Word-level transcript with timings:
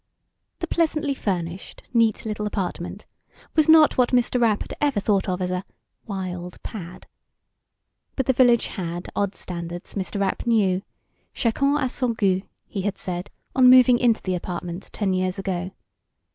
The 0.61 0.65
pleasantly 0.65 1.13
furnished, 1.13 1.83
neat 1.93 2.25
little 2.25 2.47
apartment 2.47 3.05
was 3.55 3.69
not 3.69 3.99
what 3.99 4.09
Mr. 4.09 4.41
Rapp 4.41 4.63
had 4.63 4.73
ever 4.81 4.99
thought 4.99 5.29
of 5.29 5.43
as 5.43 5.51
a 5.51 5.63
"wild 6.07 6.57
pad." 6.63 7.05
But 8.15 8.25
the 8.25 8.33
Village 8.33 8.65
had 8.65 9.09
odd 9.15 9.35
standards, 9.35 9.93
Mr. 9.93 10.19
Rapp 10.19 10.47
knew. 10.47 10.81
Chacun 11.35 11.77
a 11.79 11.87
son 11.87 12.13
gout, 12.13 12.41
he 12.65 12.81
had 12.81 12.97
said, 12.97 13.29
on 13.55 13.69
moving 13.69 13.99
into 13.99 14.23
the 14.23 14.33
apartment 14.33 14.89
ten 14.91 15.13
years 15.13 15.37
ago. 15.37 15.69